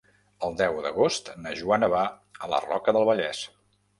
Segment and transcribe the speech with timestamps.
[0.45, 2.01] El deu d'agost na Joana va
[2.47, 3.45] a la Roca del Vallès.